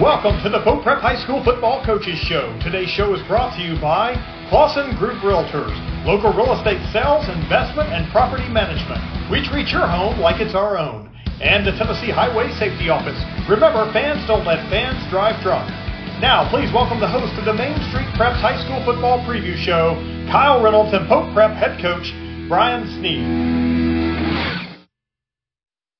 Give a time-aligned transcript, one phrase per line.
[0.00, 2.56] Welcome to the Pope Prep High School Football Coaches Show.
[2.64, 4.16] Today's show is brought to you by
[4.48, 5.76] Clausen Group Realtors,
[6.08, 8.96] local real estate sales, investment, and property management.
[9.28, 11.12] We treat your home like it's our own.
[11.44, 13.20] And the Tennessee Highway Safety Office.
[13.44, 15.68] Remember, fans don't let fans drive drunk.
[16.16, 20.00] Now, please welcome the host of the Main Street Preps High School Football Preview Show,
[20.32, 22.08] Kyle Reynolds and Pope Prep head coach
[22.48, 23.59] Brian Sneed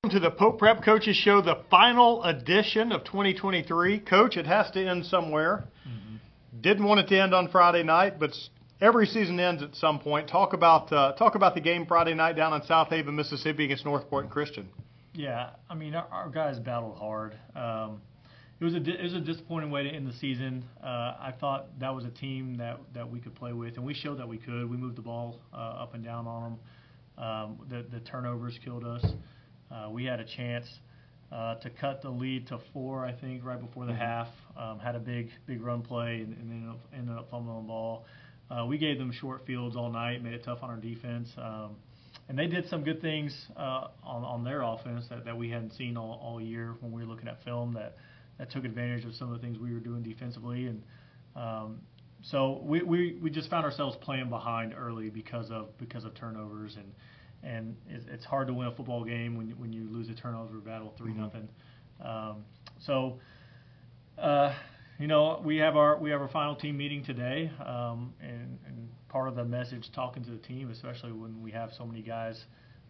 [0.09, 4.01] to the Pope Prep Coaches Show, the final edition of 2023.
[4.01, 5.65] Coach, it has to end somewhere.
[5.87, 6.17] Mm-hmm.
[6.63, 8.31] Didn't want it to end on Friday night, but
[8.81, 10.27] every season ends at some point.
[10.27, 14.31] Talk about uh, talk about the game Friday night down in Southaven, Mississippi, against Northpoint
[14.31, 14.71] Christian.
[15.13, 17.37] Yeah, I mean our, our guys battled hard.
[17.55, 18.01] Um,
[18.59, 20.65] it was a it was a disappointing way to end the season.
[20.83, 23.93] Uh, I thought that was a team that that we could play with, and we
[23.93, 24.71] showed that we could.
[24.71, 27.23] We moved the ball uh, up and down on them.
[27.23, 29.05] Um, the the turnovers killed us.
[29.71, 30.67] Uh, we had a chance
[31.33, 34.01] uh, to cut the lead to four, I think, right before the mm-hmm.
[34.01, 34.29] half.
[34.57, 37.69] Um, had a big, big run play and, and ended, up, ended up fumbling the
[37.69, 38.05] ball.
[38.51, 41.29] Uh, we gave them short fields all night, made it tough on our defense.
[41.39, 41.77] Um,
[42.29, 45.73] and they did some good things uh, on, on their offense that, that we hadn't
[45.75, 47.97] seen all, all year when we were looking at film that,
[48.39, 50.67] that took advantage of some of the things we were doing defensively.
[50.67, 50.83] And
[51.37, 51.81] um,
[52.23, 56.77] so we, we, we just found ourselves playing behind early because of because of turnovers
[56.77, 56.93] and
[57.43, 60.95] and it's hard to win a football game when when you lose a turnover battle
[60.99, 61.21] 3 mm-hmm.
[61.21, 61.49] nothing.
[62.03, 62.45] Um,
[62.79, 63.19] so,
[64.19, 64.55] uh,
[64.99, 68.89] you know, we have our we have our final team meeting today, um, and, and,
[69.09, 72.45] part of the message talking to the team, especially when we have so many guys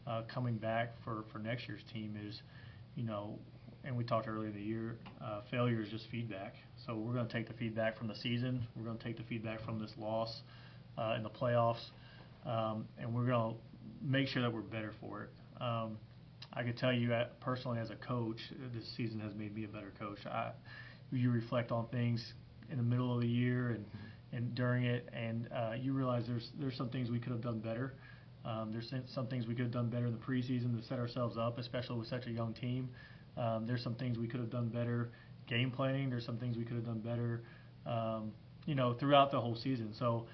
[0.06, 2.43] uh, coming back for for next year's team, is,
[2.95, 3.39] you know,
[3.84, 6.56] and we talked earlier in the year, uh, failure is just feedback.
[6.87, 8.67] So we're going to take the feedback from the season.
[8.77, 10.43] We're going to take the feedback from this loss
[10.98, 11.91] uh, in the playoffs,
[12.45, 13.61] um, and we're going to
[14.01, 15.62] make sure that we're better for it.
[15.62, 15.98] Um,
[16.53, 18.39] I could tell you personally as a coach,
[18.75, 20.19] this season has made me a better coach.
[20.27, 20.53] I,
[21.12, 22.33] you reflect on things
[22.71, 23.84] in the middle of the year and
[24.33, 27.59] and during it, and uh, you realize there's there's some things we could have done
[27.59, 27.94] better.
[28.44, 31.37] Um, there's some things we could have done better in the preseason to set ourselves
[31.37, 32.88] up, especially with such a young team.
[33.37, 35.11] Um, there's some things we could have done better
[35.47, 36.09] game planning.
[36.09, 37.43] There's some things we could have done better,
[37.87, 38.32] um,
[38.67, 39.93] you know, throughout the whole season.
[39.99, 40.27] So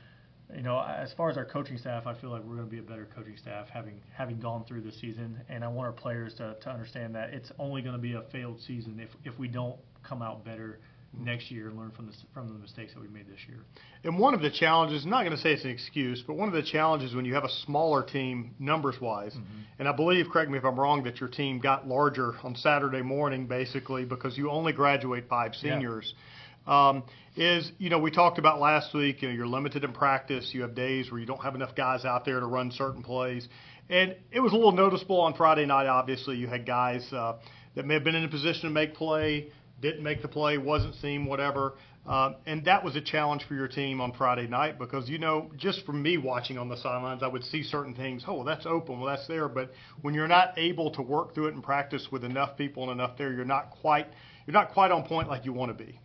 [0.55, 2.79] you know, as far as our coaching staff, I feel like we're going to be
[2.79, 6.35] a better coaching staff having having gone through the season, and I want our players
[6.35, 9.49] to, to understand that it's only going to be a failed season if if we
[9.49, 10.79] don't come out better
[11.19, 13.59] next year and learn from the from the mistakes that we made this year.
[14.05, 16.47] And one of the challenges, I'm not going to say it's an excuse, but one
[16.47, 19.61] of the challenges when you have a smaller team numbers wise, mm-hmm.
[19.81, 23.03] and I believe, correct me if I'm wrong, that your team got larger on Saturday
[23.03, 26.15] morning basically because you only graduate five seniors.
[26.15, 26.23] Yeah
[26.67, 27.05] um,
[27.37, 29.23] is you know we talked about last week.
[29.23, 30.51] You know you're limited in practice.
[30.53, 33.47] You have days where you don't have enough guys out there to run certain plays,
[33.89, 35.87] and it was a little noticeable on Friday night.
[35.87, 37.37] Obviously, you had guys uh,
[37.75, 40.95] that may have been in a position to make play, didn't make the play, wasn't
[40.97, 41.75] seen, whatever.
[42.07, 45.51] Um, and that was a challenge for your team on Friday night because you know
[45.57, 48.25] just from me watching on the sidelines, I would see certain things.
[48.27, 49.01] Oh, well, that's open.
[49.01, 49.49] Well, that's there.
[49.49, 49.73] But
[50.03, 53.19] when you're not able to work through it in practice with enough people and enough
[53.19, 54.07] there, you're not quite
[54.47, 56.01] you're not quite on point like you want to be.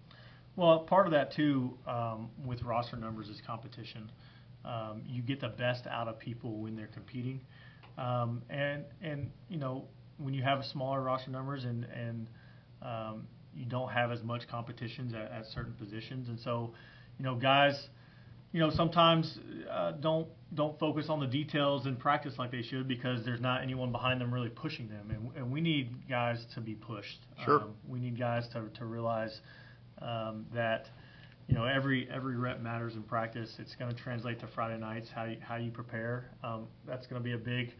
[0.55, 4.11] Well, part of that too um, with roster numbers is competition.
[4.65, 7.41] Um, you get the best out of people when they're competing,
[7.97, 9.85] um, and and you know
[10.17, 12.29] when you have smaller roster numbers and and
[12.81, 16.73] um, you don't have as much competitions at, at, certain positions, and so
[17.17, 17.87] you know guys,
[18.51, 19.39] you know sometimes
[19.71, 23.63] uh, don't don't focus on the details in practice like they should because there's not
[23.63, 27.25] anyone behind them really pushing them, and, and we need guys to be pushed.
[27.45, 27.61] Sure.
[27.61, 29.39] Um, we need guys to to realize
[30.01, 30.87] um, that
[31.47, 33.51] you know every every rep matters in practice.
[33.59, 36.31] It's going to translate to Friday nights how you, how you prepare.
[36.43, 37.73] Um, that's going to be a big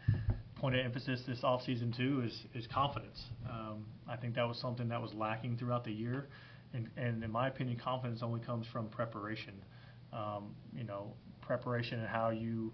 [0.56, 3.20] point of emphasis this off season too is is confidence.
[3.50, 6.28] Um, I think that was something that was lacking throughout the year,
[6.74, 9.54] and, and in my opinion, confidence only comes from preparation.
[10.14, 12.74] Um, you know, preparation and how you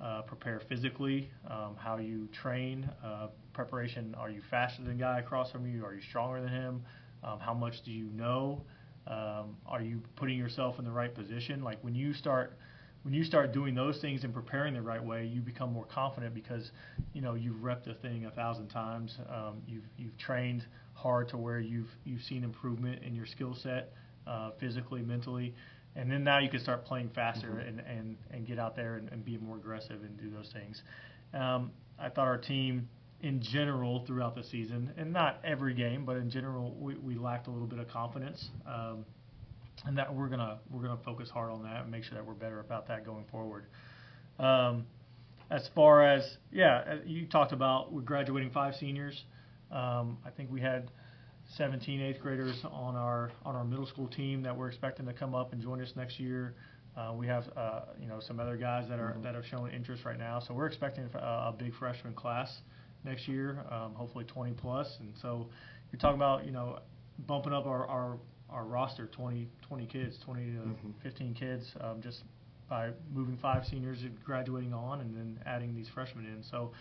[0.00, 4.14] uh, prepare physically, um, how you train, uh, preparation.
[4.18, 5.84] Are you faster than guy across from you?
[5.84, 6.82] Are you stronger than him?
[7.22, 8.62] Um, how much do you know?
[9.06, 11.62] Um, are you putting yourself in the right position?
[11.62, 12.56] Like when you start
[13.04, 16.34] when you start doing those things and preparing the right way, you become more confident
[16.34, 16.70] because
[17.12, 19.16] you know you've repped the thing a thousand times.
[19.28, 20.64] Um, you've you've trained
[20.94, 23.92] hard to where you've you've seen improvement in your skill set,
[24.26, 25.54] uh, physically, mentally,
[25.96, 27.68] and then now you can start playing faster mm-hmm.
[27.68, 30.82] and, and and get out there and, and, be more aggressive and do those things.
[31.34, 32.88] Um, I thought our team
[33.24, 37.46] in general throughout the season, and not every game, but in general, we, we lacked
[37.46, 39.06] a little bit of confidence, um,
[39.86, 42.34] and that we're gonna we're gonna focus hard on that and make sure that we're
[42.34, 43.64] better about that going forward.
[44.38, 44.84] Um,
[45.50, 49.24] as far as yeah, uh, you talked about we're graduating five seniors.
[49.72, 50.90] Um, I think we had
[51.56, 55.34] 17 eighth graders on our on our middle school team that we're expecting to come
[55.34, 56.54] up and join us next year.
[56.94, 59.22] Uh, we have uh, you know some other guys that are Mhm.
[59.22, 62.60] that are showing interest right now, so we're expecting a, a big freshman class
[63.04, 64.96] next year, um, hopefully 20 plus.
[65.00, 65.46] And so
[65.92, 66.78] you're talking about you know
[67.26, 68.16] bumping up our our,
[68.50, 70.92] our roster 20 20 kids, 20 to Mhm.
[71.02, 72.22] 15 kids, um, just
[72.68, 76.42] by moving five seniors graduating on and then adding these freshmen in.
[76.42, 76.72] So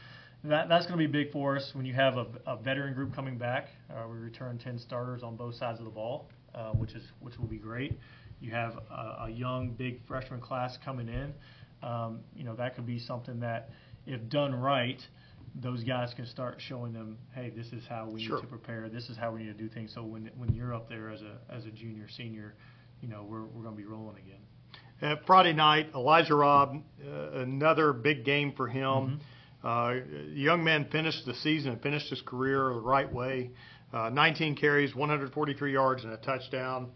[0.46, 3.14] that that's going to be big for us when you have a, a veteran group
[3.14, 3.68] coming back.
[3.90, 7.38] Uh, we return 10 starters on both sides of the ball, uh, which is which
[7.38, 7.98] will be great.
[8.42, 11.34] You have a, a young big freshman class coming in.
[11.82, 13.70] Um, you know that could be something that,
[14.06, 15.02] if done right,
[15.56, 18.38] those guys can start showing them, hey, this is how we Sure.
[18.38, 18.90] need to prepare.
[18.90, 19.94] This is how we need to do things.
[19.94, 22.56] So when when you're up there as a as a junior senior,
[23.02, 24.42] you know we're we're going to be rolling again.
[25.02, 29.20] Uh, Friday night, Elijah Robb, uh, another big game for him.
[29.64, 29.96] Uh,
[30.34, 33.52] young man finished the season and finished his career the right way.
[33.94, 36.90] Uh, 19 carries, 143 yards, and a touchdown.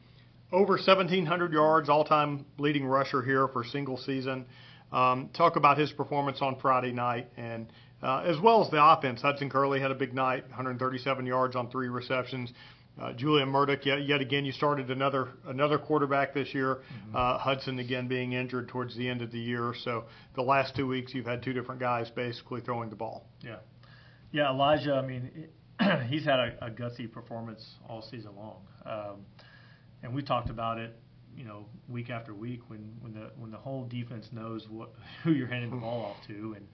[0.52, 4.46] Over 1,700 yards, all-time leading rusher here for a single season.
[4.92, 7.68] Um, talk about his performance on Friday night, and
[8.02, 9.22] uh, as well as the offense.
[9.22, 12.52] Hudson Curley had a big night, 137 yards on three receptions.
[13.00, 16.80] Uh, Julian Murdoch, yet, yet again, you started another another quarterback this year.
[17.14, 19.76] Uh, Hudson again being injured towards the end of the year.
[19.84, 20.06] So
[20.36, 23.28] the last two weeks, you've had two different guys basically throwing the ball.
[23.42, 23.58] Yeah,
[24.32, 24.50] yeah.
[24.50, 25.48] Elijah, I mean,
[26.08, 29.26] he's had a, a gutsy performance all season long, um,
[30.02, 30.98] and we talked about it,
[31.36, 34.92] you know, week after week when when the when the whole defense knows what
[35.24, 36.68] who you're handing the ball off to, and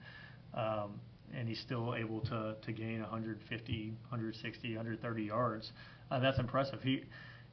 [0.54, 1.00] um,
[1.36, 5.72] and he's still able to to gain 150, 160, 130 yards.
[6.10, 6.80] Uh, that's impressive.
[6.82, 7.04] He.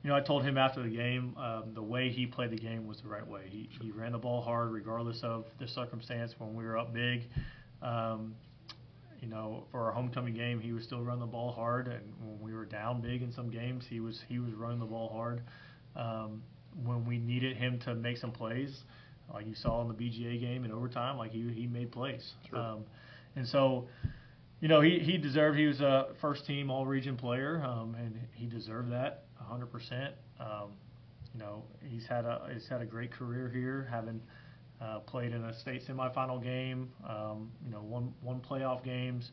[0.03, 2.87] You know, I told him after the game, um, the way he played the game
[2.87, 3.43] was the right way.
[3.47, 6.33] He, he ran the ball hard, regardless of the circumstance.
[6.39, 7.27] When we were up big,
[7.83, 8.33] um,
[9.21, 12.39] you know, for our homecoming game, he was still running the ball hard, and when
[12.41, 15.43] we were down big in some games, he was he was running the ball hard.
[15.95, 16.41] Um,
[16.83, 18.75] when we needed him to make some plays,
[19.31, 22.33] like you saw in the BGA game in overtime, like he he made plays.
[22.49, 22.57] Sure.
[22.57, 22.85] Um,
[23.35, 23.87] and so,
[24.59, 25.57] you know, he he deserved.
[25.57, 30.13] He was a first team All Region player, um, and he deserved that 100 percent.
[30.39, 30.71] Um,
[31.33, 34.21] you know, he's had a he's had a great career here, having
[34.81, 39.31] uh, played in a state semifinal game, um, you know, one one playoff games,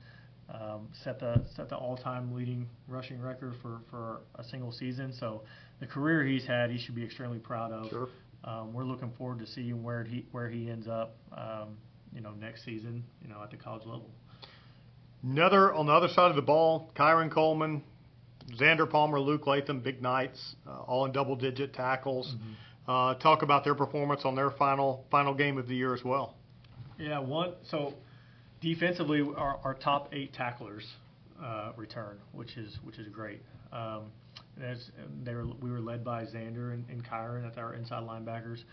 [0.53, 5.13] um, set the set the all-time leading rushing record for, for a single season.
[5.19, 5.43] So
[5.81, 7.89] the career he's had, he should be extremely proud of.
[7.91, 8.09] Sure.
[8.45, 11.77] Um, we're looking forward to seeing where he where he ends up, um,
[12.15, 14.11] you know, next season, you know, at the college level.
[15.23, 17.83] Another on the other side of the ball, Kyron Coleman,
[18.59, 22.35] Xander Palmer, Luke Latham, big nights, uh, all in double-digit tackles.
[22.87, 26.35] Uh, talk about their performance on their final final game of the year as well.
[26.99, 27.53] Yeah, one.
[27.71, 27.95] So
[28.61, 30.87] defensively, our, our top eight tacklers
[31.43, 33.43] uh, return, which is which is great.
[33.73, 34.05] Um,
[34.63, 34.91] as
[35.23, 38.65] they were, we were led by Xander and, and Kyron at our inside linebackers.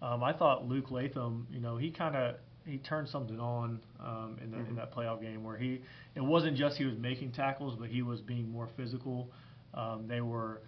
[0.00, 2.36] Um, I thought Luke Latham, you know, he kind of
[2.66, 5.80] he turned something on um, in, the, in that playoff game where he
[6.14, 9.30] it wasn't just he was making tackles, but he was being more physical.
[9.74, 10.60] Um, they were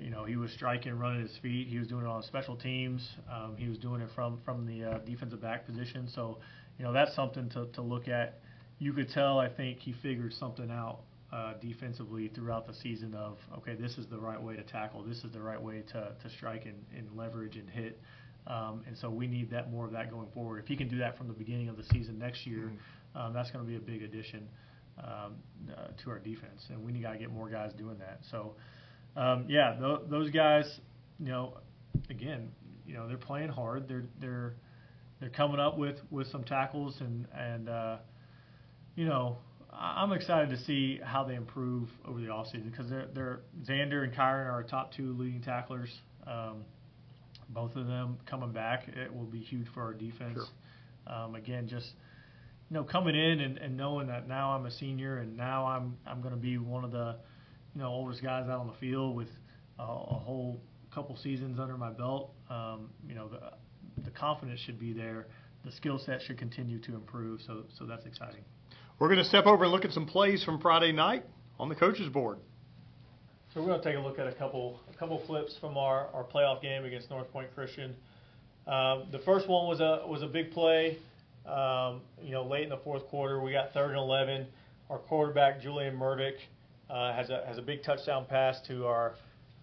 [0.00, 1.68] you know, he was striking, running his feet.
[1.68, 3.06] He was doing it on special teams.
[3.30, 6.08] Um, he was doing it from from the uh, defensive back position.
[6.14, 6.38] So,
[6.78, 8.40] you know, that's something to, to look at.
[8.78, 11.00] You could tell, I think, he figured something out
[11.32, 15.02] uh, defensively throughout the season of, okay, this is the right way to tackle.
[15.02, 18.00] This is the right way to, to strike and, and leverage and hit.
[18.46, 20.58] Um, and so we need that more of that going forward.
[20.58, 22.70] If he can do that from the beginning of the season next year,
[23.14, 24.48] um, that's going to be a big addition
[24.98, 25.34] um,
[25.70, 26.62] uh, to our defense.
[26.68, 28.20] And we need to get more guys doing that.
[28.30, 28.54] So,
[29.16, 30.64] um, yeah, th- those guys,
[31.18, 31.58] you know,
[32.08, 32.50] again,
[32.86, 33.88] you know, they're playing hard.
[33.88, 34.54] They're they're
[35.20, 37.96] they're coming up with, with some tackles and and uh,
[38.96, 39.38] you know,
[39.72, 44.12] I'm excited to see how they improve over the offseason because they're they're Xander and
[44.12, 45.90] Kyron are our top two leading tacklers.
[46.26, 46.64] Um,
[47.52, 50.34] both of them coming back, it will be huge for our defense.
[50.34, 51.14] Sure.
[51.14, 51.86] Um, again, just
[52.70, 55.96] you know, coming in and, and knowing that now I'm a senior and now I'm
[56.06, 57.16] I'm going to be one of the
[57.74, 59.28] you know oldest guys out on the field with
[59.78, 60.60] a, a whole
[60.94, 62.32] couple seasons under my belt.
[62.48, 63.40] Um, you know, the
[64.04, 65.26] the confidence should be there.
[65.64, 67.40] The skill set should continue to improve.
[67.46, 68.44] So so that's exciting.
[68.98, 71.24] We're going to step over and look at some plays from Friday night
[71.58, 72.38] on the coaches board.
[73.52, 76.06] So we're going to take a look at a couple a couple flips from our,
[76.14, 77.96] our playoff game against Northpoint Christian.
[78.68, 80.98] Um, the first one was a was a big play.
[81.46, 84.46] Um, you know, late in the fourth quarter, we got third and eleven.
[84.88, 86.34] Our quarterback Julian Murdoch
[86.88, 89.14] uh, has a has a big touchdown pass to our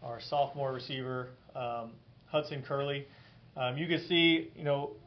[0.03, 1.91] our sophomore receiver um,
[2.25, 3.07] Hudson Curley.
[3.55, 4.97] Um, you can see, you know,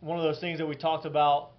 [0.00, 1.50] one of those things that we talked about.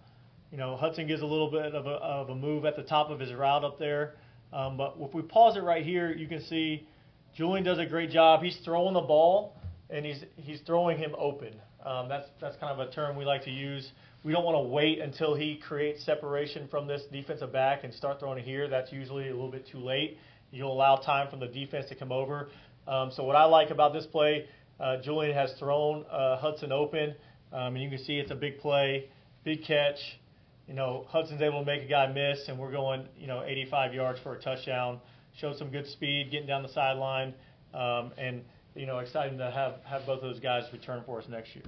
[0.52, 3.12] You know, Hudson gives a little bit of a, of a move at the top
[3.12, 4.16] of his route up there.
[4.54, 6.88] Um, but if we pause it right here, you can see
[7.36, 8.42] Julian does a great job.
[8.42, 9.56] He's throwing the ball
[9.90, 11.54] and he's he's throwing him open.
[11.86, 13.92] Um, that's that's kind of a term we like to use.
[14.24, 18.20] We don't want to wait until he creates separation from this defensive back and start
[18.20, 18.70] throwing it here.
[18.70, 20.18] That's usually a little bit too late.
[20.52, 22.50] You'll allow time for the defense to come over.
[22.88, 24.46] Um, so what I like about this play,
[24.80, 27.16] uh, Julian has thrown uh, Hudson open,
[27.52, 29.10] um, and you can see it's a big play,
[29.44, 29.98] big catch.
[30.72, 33.94] You know, Hudson's able to make a guy miss, and we're going, you know, 85
[33.94, 35.02] yards for a touchdown.
[35.36, 37.34] Showed some good speed, getting down the sideline,
[37.74, 38.42] um, and
[38.74, 41.66] you know, exciting to have have both of those guys return for us next year.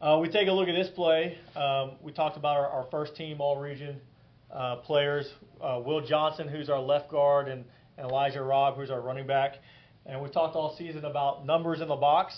[0.00, 1.38] Uh, we take a look at this play.
[1.54, 4.00] Um, we talked about our, our first team all region
[4.52, 7.64] uh, players uh, Will Johnson, who's our left guard, and,
[7.98, 9.54] and Elijah Robb, who's our running back.
[10.06, 12.34] And we talked all season about numbers in the box.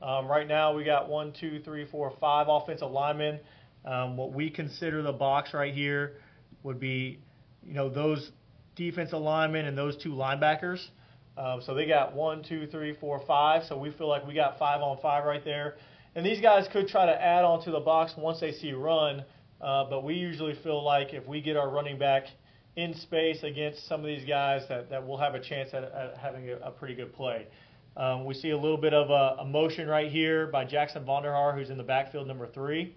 [0.00, 3.40] Um, right now, we got one, two, three, four, five offensive linemen.
[3.88, 6.16] Um, what we consider the box right here
[6.62, 7.20] would be,
[7.66, 8.32] you know, those
[8.76, 10.86] defensive linemen and those two linebackers.
[11.38, 13.62] Um, so they got one, two, three, four, five.
[13.66, 15.76] So we feel like we got five on five right there.
[16.14, 19.24] And these guys could try to add on to the box once they see run,
[19.62, 22.24] uh, but we usually feel like if we get our running back
[22.76, 26.18] in space against some of these guys, that, that we'll have a chance at, at
[26.20, 27.46] having a, a, pretty good play.
[27.96, 31.54] Um, we see a little bit of a, a, motion right here by Jackson Vonderhaar,
[31.54, 32.94] who's in the backfield number three.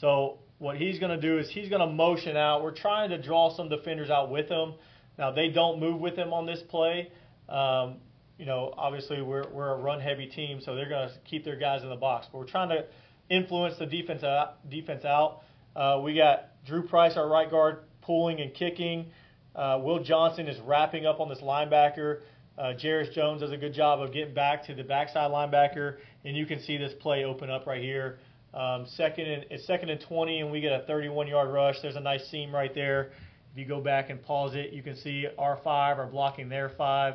[0.00, 2.62] So what he's going to do is he's going to motion out.
[2.62, 4.74] We're trying to draw some defenders out with him.
[5.18, 7.10] Now they don't move with him on this play,
[7.48, 7.96] um,
[8.38, 11.56] you know, obviously we're, we're a run heavy team, so they're going to keep their
[11.56, 12.26] guys in the box.
[12.30, 12.84] But we're trying to
[13.28, 14.68] influence the defense out.
[14.70, 15.40] Defense out.
[15.74, 19.06] Uh, we got Drew Price, our right guard, pulling and kicking.
[19.54, 22.20] Uh, Will Johnson is wrapping up on this linebacker.
[22.56, 26.46] Uh, Jones does a good job of getting back to the backside linebacker, and you
[26.46, 28.18] can see this play open up right here.
[28.54, 31.76] Um, second and it's second and 20, and we get a 31-yard rush.
[31.82, 33.10] There's a nice seam right there.
[33.52, 36.70] If you go back and pause it, you can see our five are blocking their
[36.70, 37.14] five.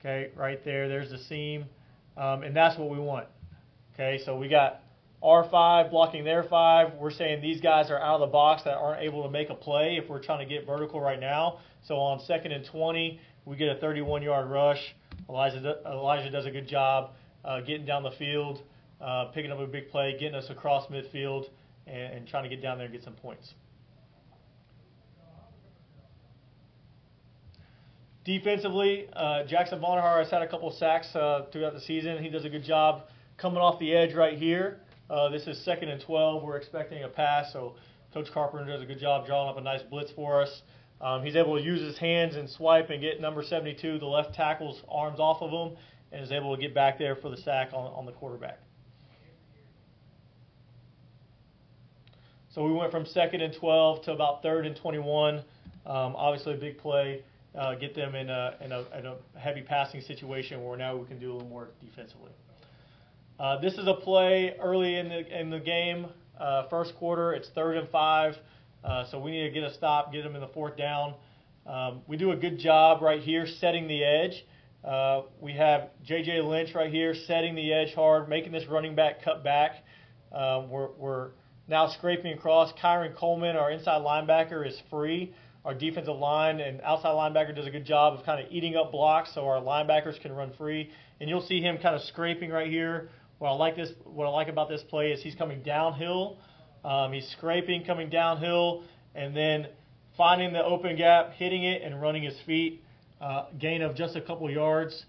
[0.00, 1.64] Okay, right there, there's the seam,
[2.16, 3.26] um, and that's what we want.
[3.94, 4.82] Okay, so we got
[5.22, 6.94] R5 blocking their five.
[6.94, 9.54] We're saying these guys are out of the box that aren't able to make a
[9.54, 11.58] play if we're trying to get vertical right now.
[11.82, 14.94] So on second and 20, we get a 31 yard rush.
[15.28, 17.10] Elijah, Elijah does a good job
[17.44, 18.62] uh, getting down the field,
[19.00, 21.48] uh, picking up a big play, getting us across midfield,
[21.86, 23.54] and, and trying to get down there and get some points.
[28.24, 32.22] Defensively, uh, Jackson Vonderhaar has had a couple sacks uh, throughout the season.
[32.22, 33.04] He does a good job
[33.38, 34.80] coming off the edge right here.
[35.08, 36.42] Uh, this is second and 12.
[36.42, 37.76] We're expecting a pass, so
[38.12, 40.60] Coach Carpenter does a good job drawing up a nice blitz for us.
[41.00, 44.34] Um, he's able to use his hands and swipe and get number 72, the left
[44.34, 45.78] tackle's arms off of him,
[46.12, 48.58] and is able to get back there for the sack on, on the quarterback.
[52.58, 55.36] So we went from second and 12 to about third and 21.
[55.36, 55.44] Um,
[55.86, 57.22] obviously, a big play
[57.56, 61.06] uh, get them in a, in, a, in a heavy passing situation where now we
[61.06, 62.32] can do a little more defensively.
[63.38, 66.08] Uh, this is a play early in the in the game,
[66.40, 67.32] uh, first quarter.
[67.32, 68.34] It's third and five,
[68.82, 71.14] uh, so we need to get a stop, get them in the fourth down.
[71.64, 74.44] Um, we do a good job right here setting the edge.
[74.84, 76.40] Uh, we have J.J.
[76.40, 79.84] Lynch right here setting the edge hard, making this running back cut back.
[80.32, 81.30] Um, we're, we're
[81.68, 82.72] now scraping across.
[82.82, 85.34] Kyron Coleman, our inside linebacker, is free
[85.68, 88.90] our defensive line and outside linebacker does a good job of kind of eating up
[88.90, 90.90] blocks so our linebackers can run free.
[91.20, 93.10] And you'll see him kind of scraping right here.
[93.38, 96.38] What I like this, what I like about this play is he's coming downhill.
[96.84, 98.84] Um, he's scraping, coming downhill,
[99.14, 99.66] and then
[100.16, 102.82] finding the open gap, hitting it, and running his feet.
[103.20, 105.04] Uh, gain of just a couple yards,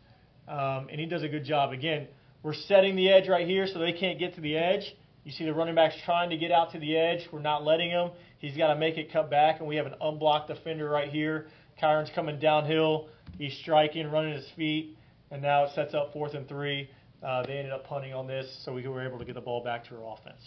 [0.48, 1.72] um, and he does a good job.
[1.72, 2.08] Again,
[2.42, 4.96] we're setting the edge right here so they can't get to the edge.
[5.30, 7.30] You see the running backs trying to get out to the edge.
[7.32, 8.10] We're not letting him.
[8.40, 11.46] He's got to make it cut back, and we have an unblocked defender right here.
[11.80, 13.10] Kyron's coming downhill.
[13.38, 14.98] He's striking, running his feet,
[15.30, 16.90] and now it sets up fourth and three.
[17.22, 19.64] Uh, they ended up punting on this, so we were able to get the ball
[19.64, 20.42] back to our offense.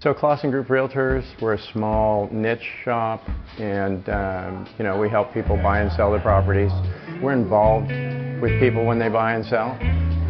[0.00, 3.20] So Clausen Group Realtors, we're a small niche shop,
[3.58, 6.72] and um, you know we help people buy and sell their properties.
[7.22, 7.90] We're involved
[8.40, 9.76] with people when they buy and sell.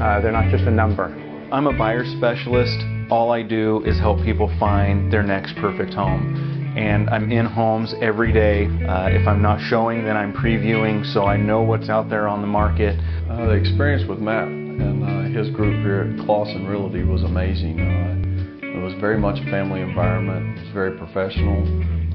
[0.00, 1.29] Uh, they're not just a number.
[1.52, 2.78] I'm a buyer specialist.
[3.10, 6.74] All I do is help people find their next perfect home.
[6.76, 8.66] And I'm in homes every day.
[8.66, 12.40] Uh, if I'm not showing, then I'm previewing so I know what's out there on
[12.40, 12.96] the market.
[13.28, 17.80] Uh, the experience with Matt and uh, his group here at Clausen Realty was amazing.
[17.80, 20.56] Uh, it was very much a family environment.
[20.56, 21.66] It was very professional.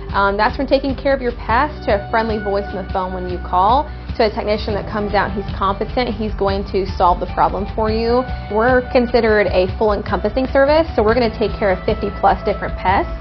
[0.09, 3.13] Um, that's from taking care of your pets to a friendly voice on the phone
[3.13, 3.87] when you call
[4.17, 7.91] to a technician that comes out, he's competent, he's going to solve the problem for
[7.91, 8.25] you.
[8.51, 12.43] We're considered a full encompassing service, so we're going to take care of 50 plus
[12.43, 13.13] different pests,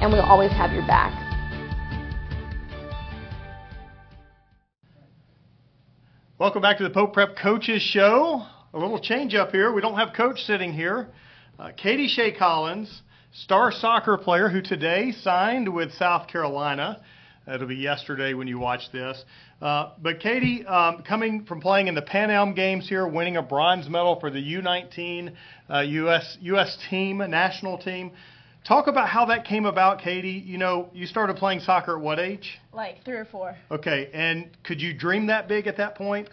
[0.00, 1.12] and we'll always have your back.
[6.38, 8.46] Welcome back to the Pope Prep Coaches Show.
[8.72, 9.70] A little change up here.
[9.70, 11.08] We don't have Coach sitting here.
[11.58, 13.02] Uh, Katie Shea Collins,
[13.32, 17.02] star soccer player who today signed with South Carolina.
[17.46, 19.24] It'll be yesterday when you watch this.
[19.60, 23.42] Uh, but Katie, um, coming from playing in the Pan Am Games here, winning a
[23.42, 25.34] bronze medal for the U19
[25.68, 26.38] uh, U.S.
[26.40, 26.78] U.S.
[26.88, 28.12] team, national team.
[28.66, 30.42] Talk about how that came about, Katie.
[30.46, 32.58] You know, you started playing soccer at what age?
[32.72, 33.56] Like three or four.
[33.70, 36.28] Okay, and could you dream that big at that point?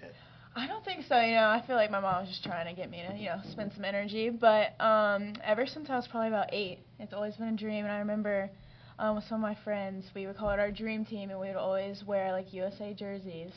[0.55, 1.19] I don't think so.
[1.19, 3.25] You know, I feel like my mom was just trying to get me to, you
[3.25, 4.29] know, spend some energy.
[4.29, 7.85] But um, ever since I was probably about eight, it's always been a dream.
[7.85, 8.49] And I remember
[8.99, 11.47] um, with some of my friends, we would call it our dream team, and we
[11.47, 13.51] would always wear like USA jerseys.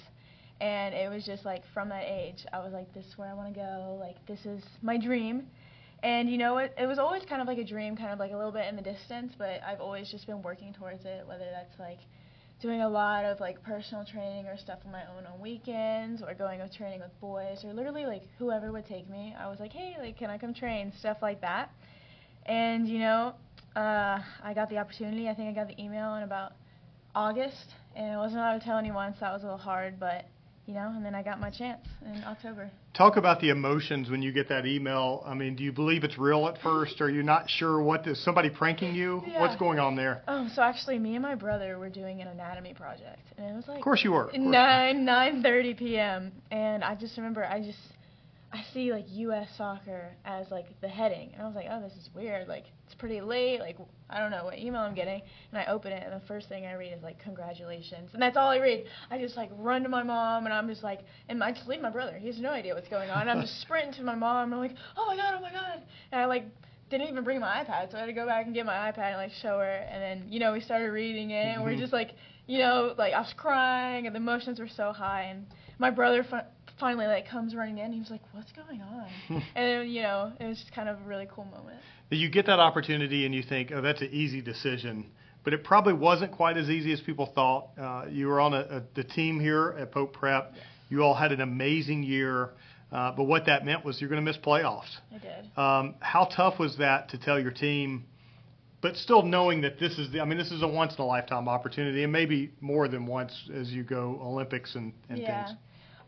[0.61, 3.35] And it was just like from that age, I was like, this is where I
[3.35, 3.97] want to go.
[3.99, 5.47] Like this is my dream.
[6.02, 8.32] And you know, it, it was always kind of like a dream, kind of like
[8.32, 11.47] a little bit in the distance, but I've always just been working towards it, whether
[11.50, 11.99] that's like
[12.61, 16.35] doing a lot of like personal training or stuff on my own on weekends or
[16.35, 19.35] going with training with boys or literally like whoever would take me.
[19.38, 20.92] I was like, hey, like can I come train?
[20.99, 21.70] Stuff like that.
[22.47, 23.35] And you know,
[23.76, 25.28] uh, I got the opportunity.
[25.28, 26.52] I think I got the email in about
[27.14, 30.26] August, and I wasn't allowed to tell anyone, so that was a little hard, but
[30.66, 32.70] you know, and then I got my chance in October.
[32.94, 35.24] Talk about the emotions when you get that email.
[35.26, 37.00] I mean, do you believe it's real at first?
[37.00, 39.22] Are you not sure what is somebody pranking you?
[39.26, 39.40] Yeah.
[39.40, 40.22] What's going on there?
[40.28, 43.66] Oh, so actually, me and my brother were doing an anatomy project, and it was
[43.66, 44.26] like Of course you were.
[44.26, 44.37] Course.
[44.38, 46.30] nine nine thirty p.m.
[46.52, 47.78] And I just remember I just
[48.53, 49.49] I see like U.S.
[49.57, 52.49] soccer as like the heading, and I was like, oh, this is weird.
[52.49, 53.61] Like it's pretty late.
[53.61, 53.77] Like
[54.09, 56.67] I don't know what email I'm getting, and I open it, and the first thing
[56.67, 58.87] I read is like congratulations, and that's all I read.
[59.09, 61.81] I just like run to my mom, and I'm just like, and I just leave
[61.81, 62.19] my brother.
[62.19, 63.29] He has no idea what's going on.
[63.29, 65.83] I'm just sprinting to my mom, and I'm like, oh my god, oh my god,
[66.11, 66.45] and I like
[66.91, 69.11] didn't even bring my iPad, so I had to go back and get my iPad
[69.13, 71.79] and like show her, and then you know we started reading it, and we're Mhm.
[71.79, 72.15] just like,
[72.49, 75.47] you know, like I was crying, and the emotions were so high, and
[75.79, 76.45] my brother fi-
[76.81, 79.43] finally like comes running in, he was like, what's going on?
[79.55, 81.79] and you know, it was just kind of a really cool moment.
[82.11, 85.07] You get that opportunity and you think, oh, that's an easy decision.
[85.45, 87.69] But it probably wasn't quite as easy as people thought.
[87.81, 90.55] Uh, you were on a, a, the team here at Pope Prep.
[90.88, 92.51] You all had an amazing year.
[92.93, 94.90] Uh, but what that meant was you're going to miss playoffs.
[95.14, 95.59] I did.
[95.59, 98.05] Um, how tough was that to tell your team,
[98.83, 101.07] but still knowing that this is the, I mean, this is a once in a
[101.07, 105.47] lifetime opportunity and maybe more than once as you go Olympics and, and yeah.
[105.47, 105.59] things.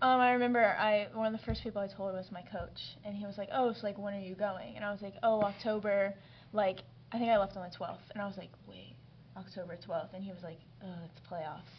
[0.02, 3.14] Um, I remember I one of the first people I told was my coach, and
[3.14, 5.42] he was like, "Oh, so like when are you going?" And I was like, "Oh,
[5.42, 6.12] October."
[6.52, 8.96] Like I think I left on the 12th, and I was like, "Wait,
[9.36, 11.70] October 12th?" And he was like, "Oh, it's playoffs."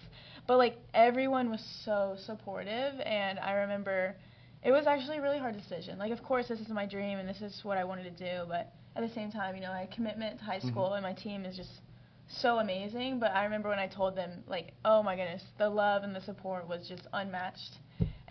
[0.48, 4.16] But like everyone was so supportive, and I remember
[4.64, 6.00] it was actually a really hard decision.
[6.00, 8.46] Like, of course, this is my dream, and this is what I wanted to do,
[8.48, 10.94] but at the same time, you know, I had commitment to high school, Mhm.
[10.94, 11.82] and my team is just
[12.30, 13.20] so amazing.
[13.20, 16.22] But I remember when I told them, like, oh my goodness, the love and the
[16.22, 17.80] support was just unmatched.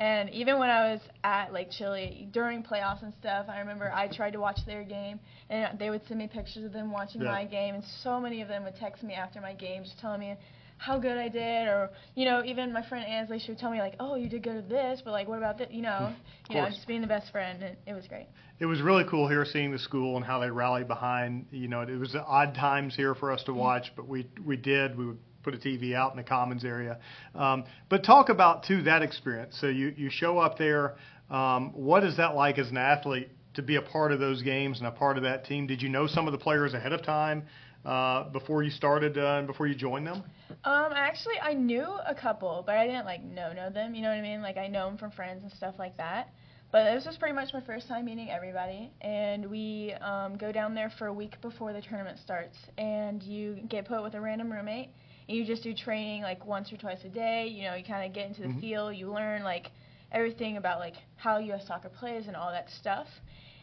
[0.02, 4.08] And even when I was at like Chile during playoffs and stuff, I remember I
[4.08, 7.30] tried to watch their game, and they would send me pictures of them watching Yeah.
[7.30, 10.18] my game, and so many of them would text me after my game, just telling
[10.18, 10.34] me
[10.76, 13.78] how good I did, or you know, even my friend Ansley, she would tell me
[13.78, 15.68] like, oh, you did good at this, but like, what about this?
[15.70, 16.52] You know, mm-hmm.
[16.52, 18.26] you know, just being the best friend, and it was great.
[18.58, 21.46] it was really cool here seeing the school and how they rallied behind.
[21.52, 23.60] You know, it was odd times here for us to mm-hmm.
[23.60, 24.98] watch, but we we did.
[24.98, 26.98] We would put a TV out in the commons area.
[27.34, 29.56] Um, but talk about too that experience.
[29.60, 30.96] So you you show up there.
[31.30, 34.78] Um, what is that like as an athlete to be a part of those games
[34.78, 35.66] and a part of that team?
[35.66, 37.44] Did you know some of the players ahead of time
[37.84, 40.22] uh, before you started uh, and before you joined them?
[40.64, 43.94] Um, actually, I knew a couple, but I didn't like know know them.
[43.94, 44.42] You know what I mean?
[44.42, 46.32] Like I know them from friends and stuff like that.
[46.72, 50.74] But this was pretty much my first time meeting everybody, and we um, go down
[50.74, 54.50] there for a week before the tournament starts, and you get put with a random
[54.50, 54.88] roommate.
[55.32, 57.46] You just do training like once or twice a day.
[57.46, 58.60] You know, you kind of get into the Mhm.
[58.60, 58.92] feel.
[58.92, 59.70] You learn like
[60.12, 61.66] everything about like how U.S.
[61.66, 63.06] soccer plays and all that stuff.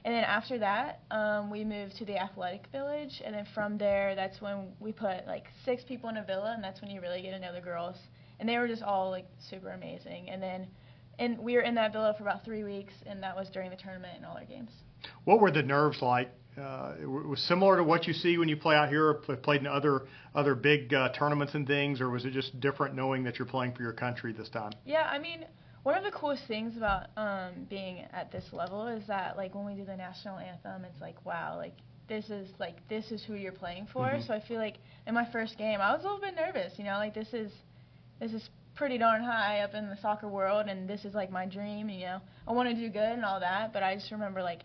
[0.06, 4.16] And then after that, um, we moved to the athletic village, and then from there,
[4.16, 7.22] that's when we put like six people in a villa, and that's when you really
[7.22, 7.98] get to know the girls.
[8.40, 10.30] And they were just all like super amazing.
[10.30, 10.68] And then,
[11.20, 13.76] and we were in that villa for about three weeks, and that was during the
[13.76, 14.72] tournament and all our games.
[15.26, 16.32] What were the nerves like?
[16.58, 19.36] Uh, it was similar to what you see when you play out here, or pl-
[19.38, 20.04] played in other
[20.36, 23.74] other big uh, tournaments and things, or was it just different knowing that you're playing
[23.74, 24.72] for your country this time?
[24.86, 25.46] Yeah, I mean,
[25.84, 29.66] one of the coolest things about um, being at this level is that like when
[29.66, 31.74] we do the national anthem, it's like wow, like
[32.10, 34.08] this is like this is who you're playing for.
[34.08, 34.28] Mhm.
[34.28, 36.74] So I feel like in my first game, I was a little bit nervous.
[36.78, 37.52] You know, like this is
[38.20, 41.46] this is pretty darn high up in the soccer world, and this is like my
[41.46, 41.90] dream.
[41.90, 44.62] You know, I want to do good and all that, but I just remember like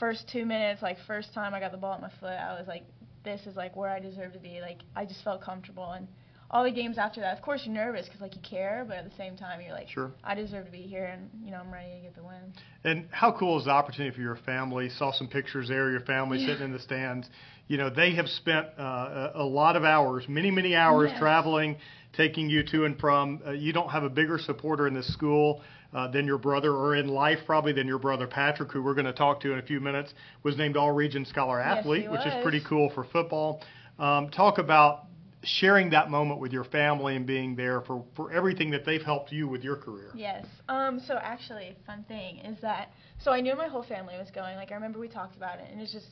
[0.00, 2.66] first two minutes, like first time I got the ball at my foot, I was
[2.66, 2.82] like,
[3.22, 4.60] this is like where I deserve to be.
[4.60, 6.08] Like I just felt comfortable and.
[6.52, 9.08] All the games after that, of course, you're nervous because like you care, but at
[9.08, 10.10] the same time, you're like, Sure.
[10.24, 12.52] I deserve to be here, and you know I'm ready to get the win.
[12.82, 14.88] And how cool is the opportunity for your family?
[14.88, 16.46] Saw some pictures there, your family Yeah.
[16.46, 17.28] sitting in the stands.
[17.68, 21.20] You know, they have spent uh, a, lot of hours, many, many hours Yes.
[21.20, 21.76] traveling,
[22.14, 23.40] taking you to and from.
[23.46, 26.94] Uh, you don't have a bigger supporter in this school uh, than your brother, or
[26.94, 29.62] in life probably than your brother Patrick, who we're going to talk to in a
[29.62, 33.62] few minutes, was named All Region Scholar Athlete, he which is pretty cool for football.
[33.98, 35.06] Um, talk about
[35.42, 39.32] sharing that moment with your family and being there for, for everything that they've helped
[39.32, 40.10] you with your career.
[40.14, 40.46] Yes.
[40.68, 41.00] Um.
[41.06, 44.56] So actually, fun thing is that so I knew my whole family was going.
[44.56, 46.08] Like I remember we talked about it, and it's just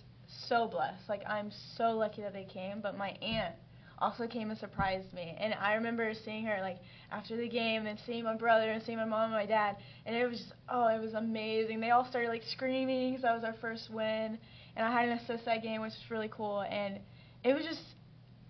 [0.49, 1.09] so blessed.
[1.09, 2.81] Like I'm so lucky that they came.
[2.81, 3.55] But my aunt
[4.01, 6.79] also came and surprised me, and I remember seeing her like
[7.11, 10.17] after the game, and seeing my brother and seeing my mom and my dad, and
[10.17, 11.81] it was just oh, it was amazing.
[11.81, 14.39] They all started like screaming because that was our first win,
[14.77, 16.99] and I had an assist that game, which was really cool, and
[17.45, 17.83] it was just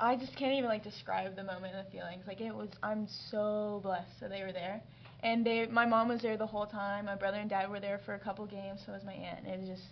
[0.01, 2.25] I just can't even like describe the moment and the feelings.
[2.27, 4.81] Like it was, I'm so blessed that they were there,
[5.23, 7.07] and they, my mom was there the whole time.
[7.07, 8.81] My brother and dad were there for a couple games.
[8.87, 9.47] So was my aunt.
[9.47, 9.83] It was just,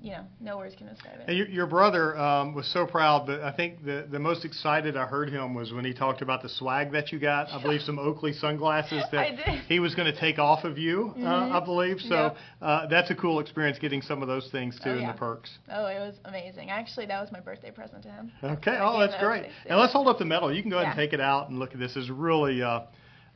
[0.00, 1.24] you know, no words can describe it.
[1.26, 4.96] And your, your brother um, was so proud, but I think the, the most excited
[4.96, 7.48] I heard him was when he talked about the swag that you got.
[7.48, 11.18] I believe some Oakley sunglasses that he was going to take off of you, uh,
[11.18, 11.52] Mhm.
[11.52, 12.00] I believe.
[12.00, 12.36] So Yep.
[12.62, 15.12] uh, that's a cool experience getting some of those things too Oh, yeah.
[15.12, 15.58] the perks.
[15.70, 16.70] Oh, it was amazing.
[16.70, 18.30] Actually, that was my birthday present to him.
[18.42, 19.46] Okay, I oh, that's great.
[19.66, 20.52] And let's hold up the medal.
[20.52, 21.96] You can go ahead and take it out and look at this.
[21.96, 22.82] Is really uh,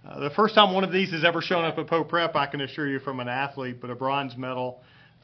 [0.09, 2.37] uh, the first time one of these has ever shown up at Pope Prep.
[2.37, 4.81] I can assure you, from an athlete, but a bronze medal.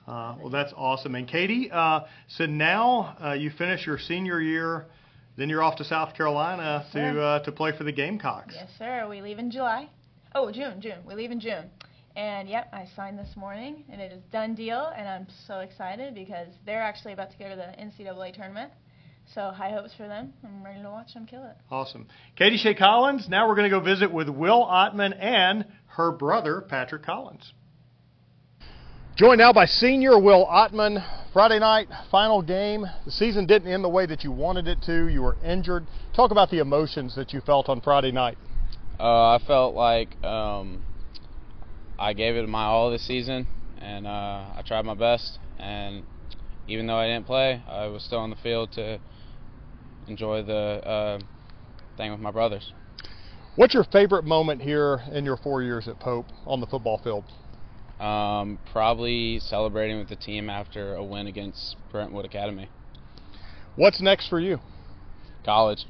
[0.09, 1.15] Uh, well, that's awesome.
[1.15, 4.87] And Katie, uh, so now uh, you finish your senior year,
[5.37, 8.55] then you're off to South Carolina Yes, to uh, to play for the Gamecocks.
[8.57, 9.07] Yes, sir.
[9.09, 9.91] We leave in July.
[10.35, 10.99] Oh, June, June.
[11.07, 11.71] We leave in June.
[12.17, 14.91] And yep, I signed this morning, and it is done deal.
[14.97, 18.73] And I'm so excited because they're actually about to go to the NCAA tournament.
[19.35, 20.33] So high hopes for them.
[20.43, 21.57] I'm ready to watch them kill it.
[21.71, 22.09] Awesome.
[22.35, 23.29] Katie Shea Collins.
[23.29, 27.53] Now we're going to go visit with Will Ottman and her brother, Patrick Collins.
[29.19, 31.05] Joined now by senior Will Ottman.
[31.33, 32.87] Friday night, final game.
[33.05, 35.09] The season didn't end the way that you wanted it to.
[35.09, 35.89] You were injured.
[36.15, 38.39] Talk about the emotions that you felt on Friday night.
[39.01, 40.85] Uh, I felt like um,
[41.99, 43.49] I gave it my all this season,
[43.81, 45.41] and uh, I tried my best.
[45.59, 46.05] And
[46.69, 49.01] even though I didn't play, I was still on the field to
[50.07, 50.55] enjoy the
[50.87, 51.19] uh,
[51.97, 52.73] thing with my brothers.
[53.57, 57.25] What's your favorite moment here in your four years at Pope on the football field?
[58.01, 62.69] Um, probably celebrating with the team after a win against Brentwood Academy.
[63.75, 64.59] What's next for you?
[65.45, 65.87] College.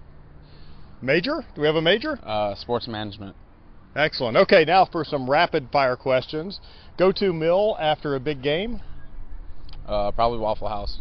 [1.03, 1.44] Major?
[1.55, 2.18] Do we have a major?
[2.23, 3.37] Uh, sports management.
[3.94, 4.37] Excellent.
[4.37, 6.61] Okay, now for some rapid fire questions.
[6.99, 8.81] Go to mill after a big game.
[9.87, 11.01] Uh, probably Waffle House.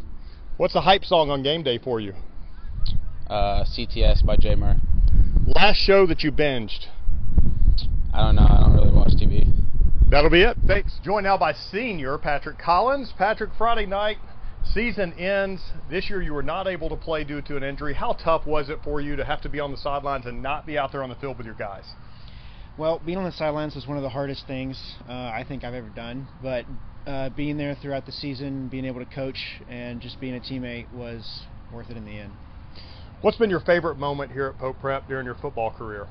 [0.58, 2.13] What's the hype song on game day for you?
[3.30, 4.78] Uh, CTS by Jay Murray.
[5.46, 6.88] Last show that you binged.
[8.13, 8.48] I don't know.
[8.50, 9.16] I don't really watch.
[10.10, 10.56] That'll be it.
[10.65, 10.98] Thanks.
[11.04, 13.13] Joined now by senior Patrick Collins.
[13.17, 14.15] Patrick, Friday night,
[14.74, 15.62] season ends.
[15.89, 17.93] This year you were not able to play due to an injury.
[17.93, 20.65] How tough was it for you to have to be on the sidelines and not
[20.65, 21.84] be out there on the field with your guys?
[22.78, 25.74] Well, being on the sidelines was one of the hardest things uh, I think I've
[25.74, 26.30] ever done.
[26.41, 26.63] But
[27.06, 30.89] uh, being there throughout the season, being able to coach, and just being a teammate
[30.93, 31.41] was
[31.74, 32.32] worth it in the end.
[33.20, 36.08] What's been your favorite moment here at Pope Prep during your football career?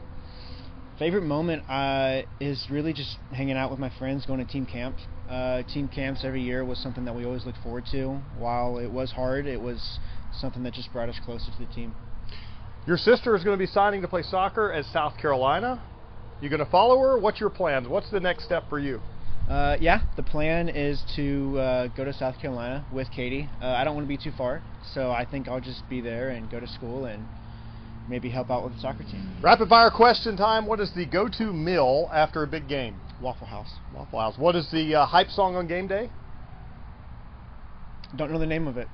[0.98, 4.96] Favorite moment uh, is really just hanging out with my friends, going to team camp.
[5.28, 8.18] Uh, team camps every year was something that we always looked forward to.
[8.38, 9.98] While it was hard, it was
[10.40, 11.94] something that just brought us closer to the team.
[12.87, 15.82] Your sister is going to be signing to play soccer at South Carolina.
[16.40, 17.18] You going to follow her?
[17.18, 17.87] What's your plans?
[17.88, 19.02] What's the next step for you?
[19.50, 23.50] Uh, yeah, the plan is to uh, go to South Carolina with Katie.
[23.61, 24.62] Uh, I don't want to be too far,
[24.94, 27.26] so I think I'll just be there and go to school and
[28.08, 29.36] maybe help out with the soccer team.
[29.42, 30.66] Rapid fire question time.
[30.66, 33.00] What is the go-to meal after a big game?
[33.20, 33.72] Waffle House.
[33.94, 34.38] Waffle House.
[34.38, 36.10] What is the uh, hype song on game day?
[38.16, 38.88] Don't know the name of it.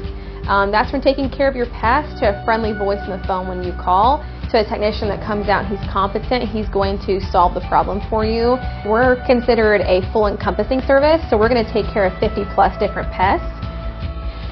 [0.49, 3.47] um, that's from taking care of your pest to a friendly voice on the phone
[3.47, 4.19] when you call
[4.53, 8.25] to a technician that comes out he's competent he's going to solve the problem for
[8.25, 12.45] you we're considered a full encompassing service so we're going to take care of 50
[12.55, 13.49] plus different pests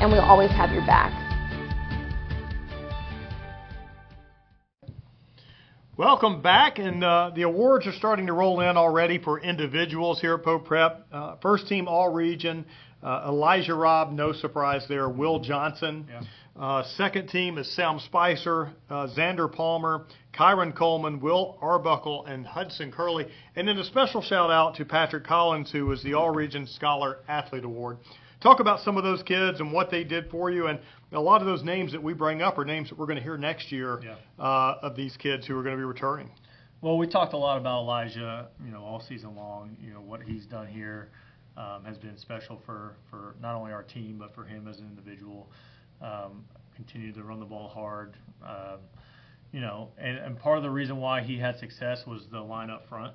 [0.01, 1.13] and we'll always have your back
[5.99, 10.33] Welcome back, and uh, the awards are starting to roll in already for individuals here
[10.33, 11.07] at Pope Prep.
[11.13, 12.65] Uh, first team All Region,
[13.03, 15.11] uh, Elijah Robb, no surprise there.
[15.11, 16.07] Will Johnson.
[16.09, 16.23] Yeah.
[16.61, 22.93] Uh, second team is Sam Spicer, uh, Xander Palmer, Kyron Coleman, Will Arbuckle, and Hudson
[22.93, 23.29] Curley.
[23.57, 27.21] And then a special shout out to Patrick Collins, who was the All Region Scholar
[27.29, 27.97] Athlete Award.
[28.43, 30.67] Talk about some of those kids and what they did for you.
[30.67, 30.81] And
[31.13, 33.23] a lot of those names that we bring up are names that we're going to
[33.25, 34.17] hear next year Yeah.
[34.39, 36.31] uh, of these kids who are going to be returning.
[36.83, 39.79] Well, we talked a lot about Elijah, you know, all season long.
[39.81, 41.09] You know what he's done here
[41.57, 44.87] um, has been special for for not only our team but for him as an
[44.87, 45.49] individual.
[46.01, 48.79] Um, continued to run the ball hard, um,
[49.53, 52.71] you know, and, and part of the reason why he had success was the line
[52.71, 53.13] up front.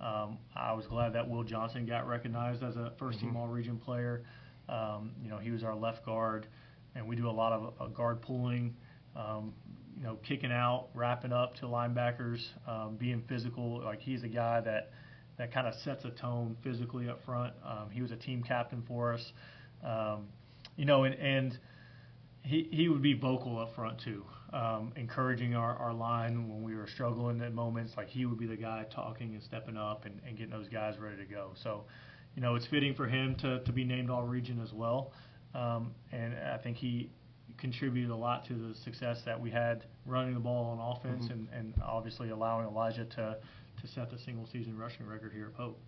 [0.00, 3.78] Um, I was glad that Will Johnson got recognized as a first team All Region
[3.78, 4.22] player.
[4.68, 6.46] Um, you know, he was our left guard,
[6.94, 8.74] and we do a lot of uh, guard pulling.
[9.14, 9.54] Um,
[9.96, 13.82] you know, kicking out, wrapping up to linebackers, um, being physical.
[13.82, 14.90] Like he's a guy that
[15.38, 17.54] that kind of sets a tone physically up front.
[17.64, 19.32] Um, he was a team captain for us,
[19.82, 20.26] um,
[20.76, 21.58] you know, and, and
[22.46, 26.74] he he would be vocal up front too, um, encouraging our, our line when we
[26.76, 27.92] were struggling at moments.
[27.96, 30.94] Like he would be the guy talking and stepping up and, and getting those guys
[30.98, 31.50] ready to go.
[31.62, 31.84] So,
[32.34, 35.12] you know, it's fitting for him to, to be named All Region as well,
[35.54, 37.10] um, and I think he
[37.58, 41.30] contributed a lot to the success that we had running the ball on offense Mhm.
[41.32, 43.38] and, and obviously allowing Elijah to,
[43.80, 45.78] to set the single season rushing record here at Pope.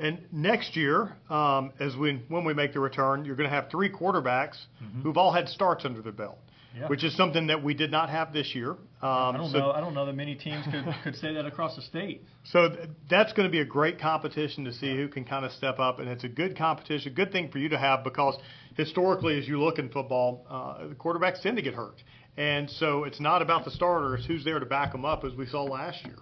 [0.00, 3.70] And next year, um, as we when we make the return, you're going to have
[3.70, 5.02] three quarterbacks Mhm.
[5.02, 6.38] who've all had starts under their belt,
[6.74, 6.88] Yeah.
[6.88, 8.70] which is something that we did not have this year.
[8.70, 9.72] Um, I don't so, know.
[9.72, 12.22] I don't know that many teams could, could say that across the state.
[12.44, 15.52] So th- that's going to be a great competition to see who can kind of
[15.52, 18.38] step up, and it's a good competition, good thing for you to have because
[18.76, 22.02] historically, as you look in football, uh, the quarterbacks tend to get hurt,
[22.38, 25.44] and so it's not about the starters; who's there to back them up, as we
[25.46, 26.16] saw last year.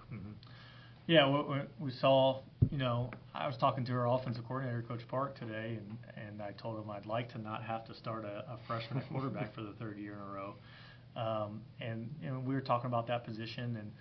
[1.09, 2.43] Yeah, we, we, saw.
[2.71, 6.53] You know, I was talking to our offensive coordinator, Coach Park, today, and and I
[6.53, 9.73] told him I'd like to not have to start a, a freshman quarterback for the
[9.79, 10.55] third year in a row.
[11.17, 13.93] Um, and you know, we were talking about that position, and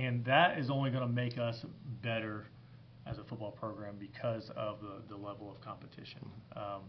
[0.00, 1.66] and that is only going to make us
[2.02, 2.46] better
[3.04, 6.20] as a football program because of the, the level of competition.
[6.54, 6.82] Um,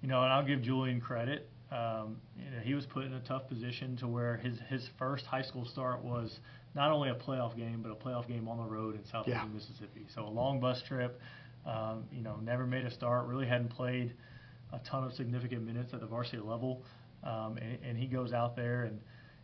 [0.00, 1.50] you know, and I'll give Julian credit.
[1.72, 5.26] Um, you know, he was put in a tough position to where his his first
[5.26, 6.38] high school start was
[6.74, 9.54] not only a playoff game, but a playoff game on the road in southeastern Yeah.
[9.54, 10.06] Mississippi.
[10.14, 11.20] So a long bus trip.
[11.66, 13.26] Um, you know, never made a start.
[13.26, 14.14] Really hadn't played
[14.72, 16.82] a ton of significant minutes at the varsity level.
[17.24, 19.00] Um, and, and he goes out there and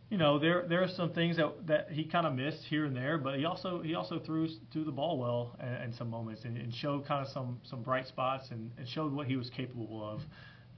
[0.09, 2.95] you know there there are some things that that he kind of missed here and
[2.95, 6.45] there, but he also he also threw threw the ball well in, in some moments
[6.45, 9.49] and, and showed kind of some some bright spots and, and showed what he was
[9.49, 10.21] capable of.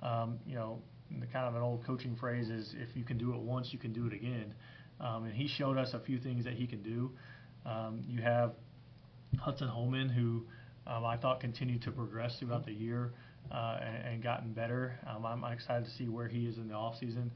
[0.02, 0.80] Um, you know,
[1.20, 3.80] the kind of an old coaching phrase is if you can do it once, you
[3.80, 4.54] can do it again.
[5.00, 7.12] Um, and he showed us a few things that he can do.
[7.66, 8.54] Um, you have
[9.40, 10.46] Hudson Holman, who
[10.88, 13.12] um, I thought continued to progress throughout the year
[13.52, 14.98] uh, and, and gotten better.
[15.08, 17.30] Um, I'm excited to see where he is in the offseason.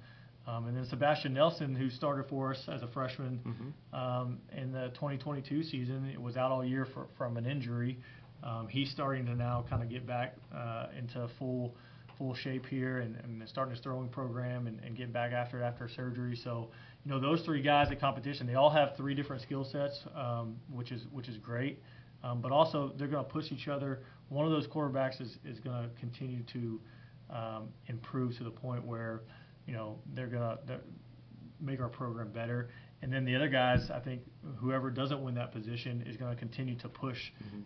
[0.47, 3.95] Um, and then Sebastian Nelson, who started for us as a freshman Mm-hmm.
[3.95, 7.99] um, in the 2022 season, it was out all year for, from an injury.
[8.43, 11.75] Um, he's starting to now kind of get back uh, into full
[12.19, 15.63] full shape here and, and starting his throwing program and, and getting back after it
[15.63, 16.36] after surgery.
[16.36, 16.69] So,
[17.03, 20.58] you know, those three guys at competition, they all have three different skill sets, um,
[20.71, 21.82] which is which is great.
[22.23, 24.03] Um, but also, they're going to push each other.
[24.27, 26.82] One of those quarterbacks is, is going to continue to
[27.29, 29.21] um, improve to the point where,
[29.65, 30.82] you know, they're going to
[31.62, 32.69] make our program better.
[33.01, 34.21] And then the other guys, I think,
[34.58, 37.17] whoever doesn't win that position is going to continue to push.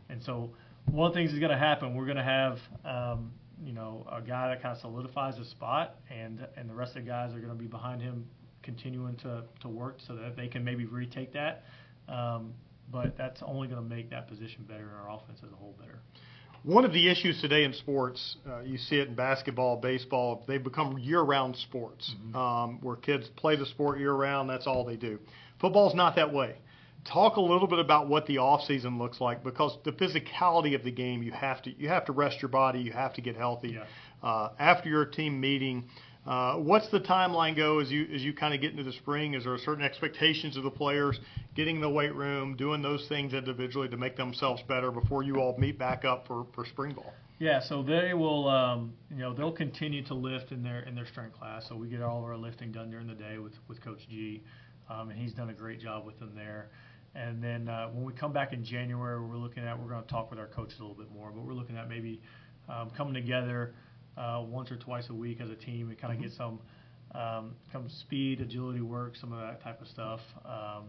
[0.09, 0.53] And so,
[0.85, 1.95] one of the things is going to happen.
[1.95, 3.31] We're going to have, um,
[3.63, 7.03] you know, a guy that kind of solidifies his spot, and and the rest of
[7.03, 8.25] the guys are going to be behind him,
[8.61, 11.63] continuing to to work so that they can maybe retake that.
[12.07, 12.53] Um,
[12.91, 15.75] but that's only going to make that position better and our offense as a whole
[15.79, 15.99] better.
[16.63, 20.63] One of the issues today in sports, uh, you see it in basketball, baseball, they've
[20.63, 24.49] become year-round sports um, where kids play the sport year-round.
[24.49, 25.19] That's all they do.
[25.59, 26.55] Football's not that way.
[27.05, 30.83] Talk a little bit about what the off season looks like because the physicality of
[30.83, 33.35] the game you have to you have to rest your body you have to get
[33.35, 33.77] healthy
[34.23, 35.85] uh, after your team meeting.
[36.25, 39.33] Uh, what's the timeline go as you as you kind of get into the spring?
[39.33, 41.19] Is there certain expectations of the players
[41.55, 45.41] getting in the weight room, doing those things individually to make themselves better before you
[45.41, 47.13] all meet back up for, for spring ball?
[47.39, 51.07] Yeah, so they will, um, you know, they'll continue to lift in their in their
[51.07, 51.65] strength class.
[51.67, 54.43] So we get all of our lifting done during the day with with Coach G,
[54.89, 56.69] um, and he's done a great job with them there.
[57.15, 60.09] And then uh, when we come back in January, we're looking at we're going to
[60.09, 62.21] talk with our coaches a little bit more, but we're looking at maybe
[62.69, 63.75] um, coming together
[64.17, 66.23] uh, once or twice a week as a team and kind of Mhm.
[66.23, 66.59] get some
[67.13, 70.19] um, some speed, agility work, some of that type of stuff.
[70.45, 70.85] Um,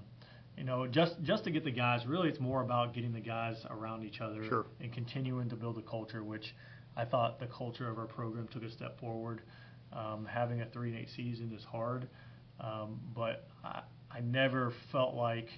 [0.57, 2.07] you know, just just to get the guys.
[2.07, 4.67] Really, it's more about getting the guys around each other Sure.
[4.81, 6.55] and continuing to build a culture, which
[6.97, 9.43] I thought the culture of our program took a step forward.
[9.93, 12.09] Um, having a three and eight season is hard,
[12.61, 15.49] um, but I, I never felt like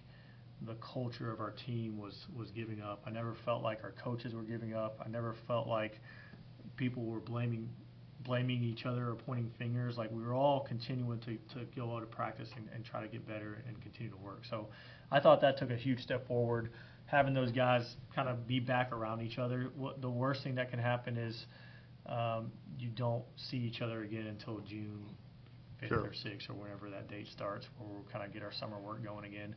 [0.63, 3.03] the culture of our team was was giving up.
[3.07, 5.01] I never felt like our coaches were giving up.
[5.05, 6.01] I never felt like
[6.77, 7.69] people were blaming
[8.25, 9.97] blaming each other or pointing fingers.
[9.97, 13.07] Like we were all continuing to, to go out to practice and, and try to
[13.09, 14.41] get better and continue to work.
[14.51, 14.67] So
[15.13, 16.71] I thought that took a huge step forward.
[17.07, 19.71] Having those guys kind of be back around each other.
[19.77, 21.47] What the worst thing that can happen is
[22.07, 25.05] um, you don't see each other again until June
[25.79, 26.07] fifth Sure.
[26.07, 29.05] or sixth or whenever that date starts, where we'll kind of get our summer work
[29.05, 29.55] going again.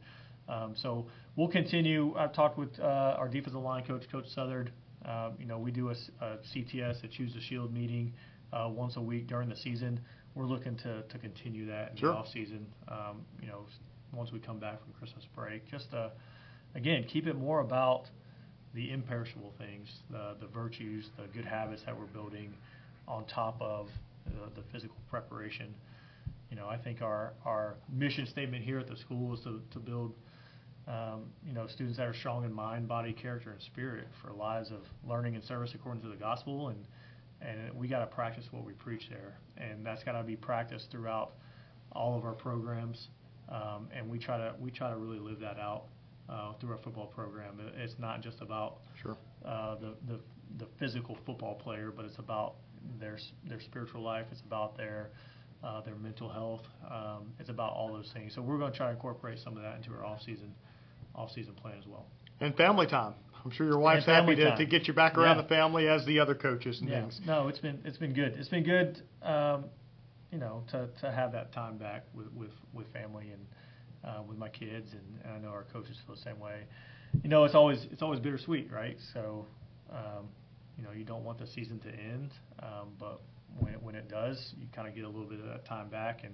[0.50, 2.16] Um, so we'll continue.
[2.18, 2.84] I've talked with uh,
[3.20, 4.72] our defensive line coach, Coach Southard.
[5.06, 5.96] Um, you know, we do a
[6.54, 8.14] CTS, a Choose the Shield meeting
[8.52, 10.00] uh, once a week during the season.
[10.36, 12.12] We're looking to, to continue that in Sure.
[12.12, 12.66] the off season.
[12.88, 13.62] Um, you know,
[14.14, 16.12] once we come back from Christmas break, just to
[16.76, 18.06] again keep it more about
[18.74, 22.54] the imperishable things, the the virtues, the good habits that we're building,
[23.08, 23.88] on top of
[24.26, 25.74] the, the physical preparation.
[26.50, 29.80] You know, I think our our mission statement here at the school is to, to
[29.80, 30.14] build
[30.90, 34.72] um, you know, students that are strong in mind, body, character, and spirit for lives
[34.72, 36.70] of learning and service according to the gospel.
[36.70, 36.86] And
[37.42, 40.92] and we got to practice what we preach there, and that's got to be practiced
[40.92, 41.32] throughout
[41.94, 43.08] all of our programs.
[43.50, 45.84] Um, and we try to we try to really live that out
[46.28, 47.60] uh, through our football program.
[47.78, 49.16] It's not just about Sure.
[49.46, 50.20] uh, the, the
[50.58, 52.56] the physical football player, but it's about
[53.00, 54.26] their their spiritual life.
[54.32, 55.12] It's about their
[55.64, 56.66] uh, their mental health.
[56.90, 58.34] Um, it's about all those things.
[58.34, 60.54] So we're going to try to incorporate some of that into our off season
[61.20, 62.06] off season plan as well.
[62.40, 63.14] And family time.
[63.44, 64.58] I'm sure your wife's happy to, time.
[64.58, 65.44] to get you back around Yeah.
[65.44, 67.02] the family as the other coaches and Yeah.
[67.02, 67.20] things.
[67.26, 68.34] No, it's been it's been good.
[68.38, 69.02] It's been good.
[69.22, 69.66] Um,
[70.32, 73.46] you know, to, to have that time back with with, with family and
[74.04, 76.62] uh, with my kids, and, and I know our coaches feel the same way.
[77.24, 78.98] You know, it's always it's always bittersweet, right?
[79.14, 79.46] So,
[79.92, 80.28] um,
[80.78, 83.22] you know, you don't want the season to end, um, but
[83.58, 85.90] when it, when it does, you kind of get a little bit of that time
[85.90, 86.34] back, and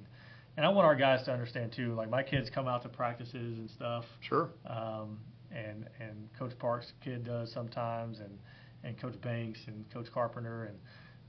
[0.57, 1.93] and I want our guys to understand too.
[1.93, 4.05] Like my kids come out to practices and stuff.
[4.21, 4.49] Sure.
[4.65, 5.19] Um,
[5.51, 8.37] and and Coach Parks' kid does sometimes, and
[8.83, 10.77] and Coach Banks and Coach Carpenter, and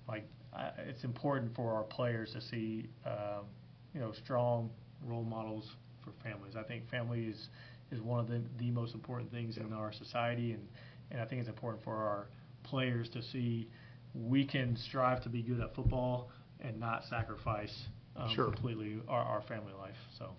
[0.08, 3.44] like I, it's important for our players to see, um,
[3.94, 4.70] you know, strong
[5.04, 5.70] role models
[6.04, 6.54] for families.
[6.56, 7.48] I think family is
[7.90, 10.66] is one of the the most important things in our society, and
[11.10, 12.28] and I think it's important for our
[12.64, 13.68] players to see
[14.14, 17.86] we can strive to be good at football and not sacrifice
[18.18, 18.50] um, Sure.
[18.50, 19.96] completely our, our family life.
[20.18, 20.30] So.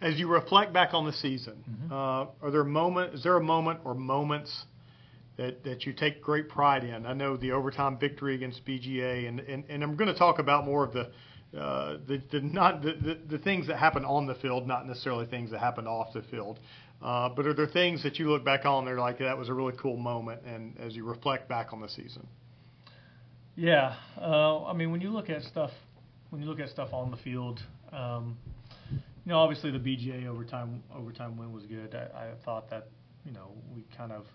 [0.00, 1.92] As you reflect back on the season, Mhm.
[1.92, 3.14] uh, are there moment?
[3.14, 4.64] Is there a moment or moments
[5.40, 7.06] that, that you take great pride in.
[7.06, 10.66] I know the overtime victory against BGA, and, and, and I'm going to talk about
[10.66, 11.10] more of the
[11.58, 15.26] uh, the, the not the, the, the things that happen on the field, not necessarily
[15.26, 16.60] things that happen off the field.
[17.02, 19.54] Uh, but are there things that you look back on there like that was a
[19.54, 22.24] really cool moment, and as you reflect back on the season?
[23.56, 25.70] Yeah, uh, I mean when you look at stuff,
[26.30, 27.60] when you look at stuff on the field,
[27.92, 28.38] um,
[28.90, 31.94] you know obviously the BGA overtime overtime win was good.
[31.94, 32.88] I, I thought that
[33.24, 34.26] you know we kind of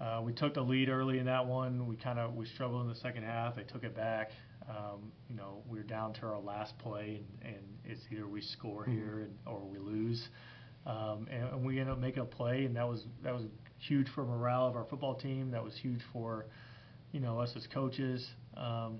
[0.00, 1.86] uh, we took the lead early in that one.
[1.86, 3.56] We kind of we struggled in the second half.
[3.56, 4.30] They took it back.
[4.68, 8.42] Um, you know, we are down to our last play, and, and it's either we
[8.42, 8.92] score mm-hmm.
[8.92, 10.28] here and, or we lose.
[10.86, 13.44] Um, and, and we ended up making a play, and that was that was
[13.78, 15.50] huge for morale of our football team.
[15.50, 16.46] That was huge for,
[17.12, 18.26] you know, us as coaches.
[18.56, 18.98] Um,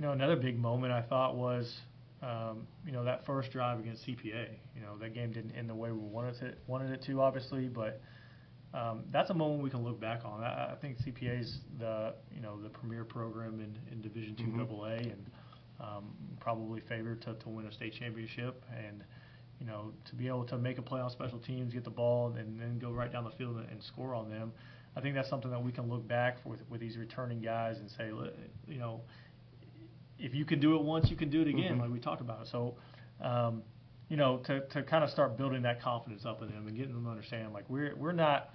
[0.00, 1.76] you know, another big moment I thought was,
[2.22, 4.48] um, you know, that first drive against CPA.
[4.74, 7.68] You know, that game didn't end the way we wanted it wanted it to, obviously,
[7.68, 8.00] but
[8.72, 10.42] um, that's a moment we can look back on.
[10.42, 14.44] I, I think CPA is the you know the premier program in, in Division Two
[14.44, 14.74] mm-hmm.
[14.74, 15.26] AA, and
[15.80, 18.64] um, probably favored to, to win a state championship.
[18.74, 19.04] And
[19.60, 22.34] you know to be able to make a play on special teams, get the ball,
[22.38, 24.52] and then go right down the field and, and score on them.
[24.96, 27.90] I think that's something that we can look back with with these returning guys and
[27.90, 28.10] say,
[28.66, 29.02] you know,
[30.20, 31.80] if you can do it once, you can do it again, mm-hmm.
[31.80, 32.46] like we talked about.
[32.48, 32.76] So.
[33.20, 33.62] Um,
[34.08, 36.92] you know, to, to kind of start building that confidence up in them and getting
[36.92, 38.50] them to understand, like we're we're not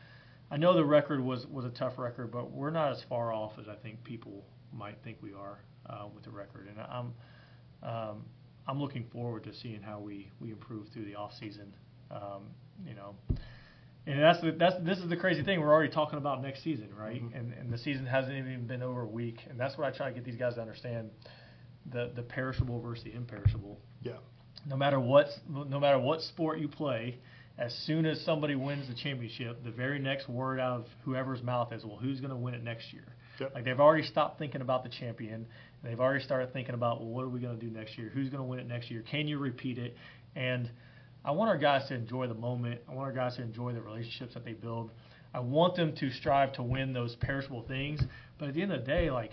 [0.51, 3.53] I know the record was was a tough record, but we're not as far off
[3.59, 5.59] as I think people might think we are
[5.89, 7.13] uh, with the record, and I'm
[7.83, 8.25] um,
[8.67, 11.73] I'm looking forward to seeing how we we improve through the off season.
[12.11, 12.51] Um,
[12.85, 13.15] you know,
[14.05, 15.59] and that's the, that's this is the crazy thing.
[15.59, 17.23] We're already talking about next season, right?
[17.23, 17.35] Mm-hmm.
[17.35, 20.09] And and the season hasn't even been over a week, and that's what I try
[20.09, 21.09] to get these guys to understand:
[21.91, 23.79] the the perishable versus the imperishable.
[24.01, 24.17] Yeah.
[24.67, 27.17] No matter what no matter what sport you play
[27.57, 31.71] as soon as somebody wins the championship, the very next word out of whoever's mouth
[31.71, 33.05] is, well, who's going to win it next year?
[33.39, 33.53] Yep.
[33.55, 35.47] Like they've already stopped thinking about the champion.
[35.83, 38.09] They've already started thinking about, well, what are we going to do next year?
[38.13, 39.03] Who's going to win it next year?
[39.09, 39.95] Can you repeat it?
[40.35, 40.69] And
[41.23, 42.81] I want our guys to enjoy the moment.
[42.89, 44.91] I want our guys to enjoy the relationships that they build.
[45.33, 48.01] I want them to strive to win those perishable things.
[48.37, 49.31] But at the end of the day, like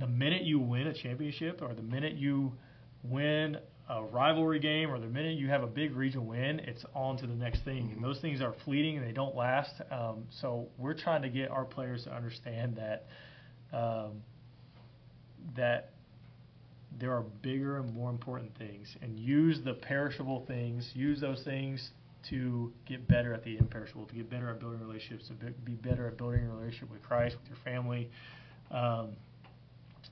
[0.00, 2.52] the minute you win a championship or the minute you
[3.02, 7.16] win a rivalry game or the minute you have a big region win, it's on
[7.18, 7.84] to the next thing.
[7.84, 7.94] Mm-hmm.
[7.96, 9.72] And those things are fleeting and they don't last.
[9.90, 13.06] Um, so we're trying to get our players to understand that
[13.76, 14.22] um,
[15.56, 15.92] that
[16.98, 20.90] there are bigger and more important things, and use the perishable things.
[20.94, 21.90] Use those things
[22.28, 25.34] to get better at the imperishable, to get better at building relationships, to
[25.64, 28.10] be better at building a relationship with Christ, with your family.
[28.70, 29.10] Um,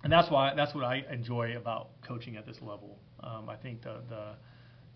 [0.05, 2.99] and that's why that's what I enjoy about coaching at this level.
[3.21, 4.35] Um, I think the, the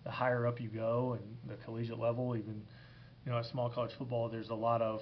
[0.03, 2.61] the higher up you go and the collegiate level, even
[3.25, 5.01] you know at small college football, there's a lot of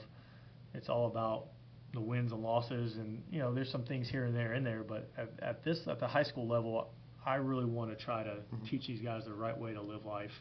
[0.74, 1.47] it's all about
[1.93, 4.84] the wins and losses, and you know there's some things here and there in there,
[4.84, 6.89] but at, at this at the high school level,
[7.26, 8.66] I really want to try to mm-hmm.
[8.66, 10.32] teach these guys the right way to live life,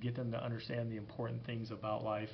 [0.00, 2.28] get them to understand the important things about life,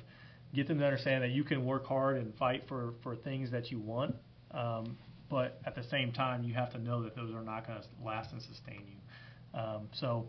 [0.53, 3.71] get them to understand that you can work hard and fight for for things that
[3.71, 4.15] you want.
[4.51, 4.97] Um,
[5.29, 7.85] but at the same time, you have to know that those are not going to
[8.05, 9.59] last and sustain you.
[9.59, 10.27] Um, so,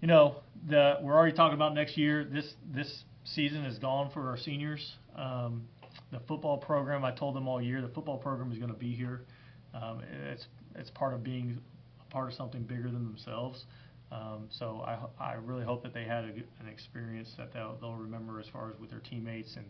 [0.00, 0.36] you know,
[0.68, 2.24] the, we're already talking about next year.
[2.24, 4.94] This this season is gone for our seniors.
[5.16, 5.62] Um,
[6.12, 8.94] the football program, I told them all year, the football program is going to be
[8.94, 9.22] here.
[9.74, 11.58] Um, it's it's part of being
[12.00, 13.64] a part of something bigger than themselves.
[14.12, 17.94] Um, so I, I really hope that they had a, an experience that they'll, they'll
[17.96, 19.66] remember as far as with their teammates and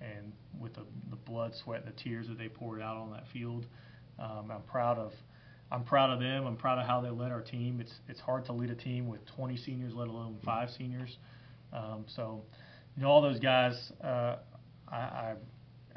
[0.00, 3.24] and with the, the blood, sweat, and the tears that they poured out on that
[3.32, 3.64] field.
[4.18, 5.12] Um, I'm proud of
[5.70, 6.46] I'm proud of them.
[6.46, 7.80] I'm proud of how they led our team.
[7.80, 11.18] It's it's hard to lead a team with 20 seniors, let alone five seniors.
[11.72, 12.42] Um, so,
[12.96, 14.36] you know, all those guys, uh,
[14.88, 15.34] I, I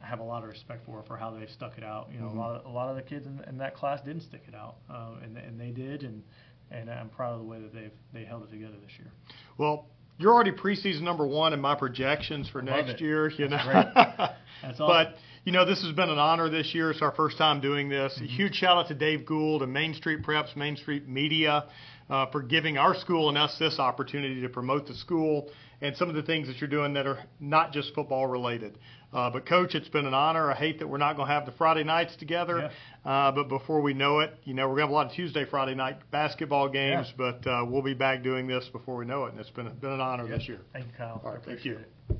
[0.01, 2.09] have a lot of respect for for how they've stuck it out.
[2.11, 2.37] You know, mm-hmm.
[2.37, 4.55] a lot of a lot of the kids in, in that class didn't stick it
[4.55, 6.23] out, uh, and and they did, and
[6.71, 9.11] and I'm proud of the way that they've they held it together this year.
[9.57, 9.85] Well,
[10.17, 13.01] you're already preseason number one in my projections for Love next it.
[13.01, 13.29] year.
[13.29, 13.91] You That's know,
[14.63, 15.15] That's but
[15.45, 16.91] you know, this has been an honor this year.
[16.91, 18.13] It's our first time doing this.
[18.15, 18.25] Mm-hmm.
[18.25, 21.65] A huge shout out to Dave Gould and Main Street Preps, Main Street Media
[22.09, 25.49] uh, for giving our school and us this opportunity to promote the school
[25.81, 28.77] and some of the things that you're doing that are not just football related.
[29.13, 30.51] Uh, but coach, it's been an honor.
[30.51, 32.69] I hate that we're not going to have the Friday nights together,
[33.05, 33.11] yeah.
[33.11, 35.13] uh, but before we know it, you know, we're going to have a lot of
[35.13, 37.07] Tuesday, Friday night basketball games.
[37.17, 37.31] Yeah.
[37.41, 39.93] But uh, we'll be back doing this before we know it, and it's been been
[39.93, 40.37] an honor yeah.
[40.37, 40.59] this year.
[40.73, 41.21] Thank you, Kyle.
[41.23, 41.77] All right, thank you.
[41.77, 42.15] It.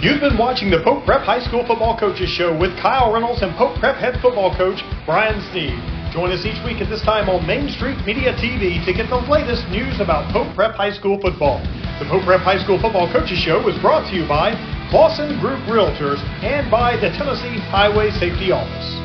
[0.00, 3.52] You've been watching the Pope Prep High School Football Coaches Show with Kyle Reynolds and
[3.56, 5.76] Pope Prep head football coach Brian Sneed.
[6.10, 9.20] Join us each week at this time on Main Street Media TV to get the
[9.28, 11.60] latest news about Pope Prep High School football.
[12.00, 14.56] The Pope Prep High School Football Coaches Show is brought to you by
[14.88, 18.99] Clausen Group Realtors and by the Tennessee Highway Safety Office.